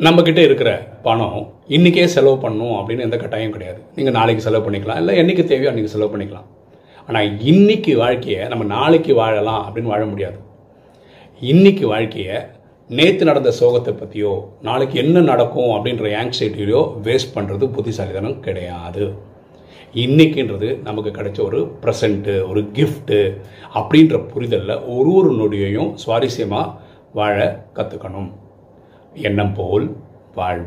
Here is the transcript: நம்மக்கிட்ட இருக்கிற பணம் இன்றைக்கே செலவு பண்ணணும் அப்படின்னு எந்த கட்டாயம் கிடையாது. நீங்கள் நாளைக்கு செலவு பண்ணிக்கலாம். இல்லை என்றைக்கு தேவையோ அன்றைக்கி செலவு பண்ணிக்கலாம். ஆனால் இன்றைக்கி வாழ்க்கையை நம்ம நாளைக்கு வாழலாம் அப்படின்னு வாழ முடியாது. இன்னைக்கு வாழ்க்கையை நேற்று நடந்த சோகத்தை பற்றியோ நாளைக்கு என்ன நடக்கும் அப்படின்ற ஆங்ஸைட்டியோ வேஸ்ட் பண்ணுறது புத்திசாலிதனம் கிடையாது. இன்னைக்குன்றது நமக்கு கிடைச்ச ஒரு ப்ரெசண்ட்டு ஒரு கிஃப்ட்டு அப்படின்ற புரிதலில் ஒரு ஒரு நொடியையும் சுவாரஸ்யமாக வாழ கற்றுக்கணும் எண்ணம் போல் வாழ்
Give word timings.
நம்மக்கிட்ட 0.00 0.40
இருக்கிற 0.46 0.70
பணம் 1.02 1.42
இன்றைக்கே 1.74 2.04
செலவு 2.14 2.36
பண்ணணும் 2.44 2.76
அப்படின்னு 2.78 3.04
எந்த 3.06 3.16
கட்டாயம் 3.16 3.52
கிடையாது. 3.56 3.80
நீங்கள் 3.96 4.16
நாளைக்கு 4.16 4.42
செலவு 4.46 4.64
பண்ணிக்கலாம். 4.66 4.98
இல்லை 5.02 5.12
என்றைக்கு 5.20 5.44
தேவையோ 5.50 5.70
அன்றைக்கி 5.72 5.92
செலவு 5.92 6.12
பண்ணிக்கலாம். 6.14 6.48
ஆனால் 7.06 7.28
இன்றைக்கி 7.50 7.92
வாழ்க்கையை 8.00 8.42
நம்ம 8.52 8.64
நாளைக்கு 8.76 9.14
வாழலாம் 9.20 9.62
அப்படின்னு 9.66 9.92
வாழ 9.92 10.02
முடியாது. 10.12 10.38
இன்னைக்கு 11.42 11.84
வாழ்க்கையை 11.92 12.36
நேற்று 12.90 13.24
நடந்த 13.30 13.50
சோகத்தை 13.60 13.92
பற்றியோ 13.94 14.34
நாளைக்கு 14.68 14.96
என்ன 15.04 15.20
நடக்கும் 15.30 15.72
அப்படின்ற 15.76 16.10
ஆங்ஸைட்டியோ 16.22 16.82
வேஸ்ட் 17.06 17.34
பண்ணுறது 17.36 17.64
புத்திசாலிதனம் 17.76 18.38
கிடையாது. 18.46 19.04
இன்னைக்குன்றது 20.04 20.68
நமக்கு 20.88 21.10
கிடைச்ச 21.18 21.40
ஒரு 21.48 21.60
ப்ரெசண்ட்டு 21.82 22.34
ஒரு 22.50 22.62
கிஃப்ட்டு 22.78 23.20
அப்படின்ற 23.80 24.18
புரிதலில் 24.32 24.80
ஒரு 24.96 25.12
ஒரு 25.18 25.30
நொடியையும் 25.40 25.92
சுவாரஸ்யமாக 26.04 26.72
வாழ 27.18 27.36
கற்றுக்கணும் 27.76 28.30
எண்ணம் 29.14 29.54
போல் 29.54 29.86
வாழ் 30.34 30.62